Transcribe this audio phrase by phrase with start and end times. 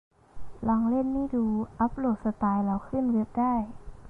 [0.67, 1.45] ลองเล่นนี่ดู
[1.79, 3.53] อัปโหลดสไลด์เราขึ้นเว็บได้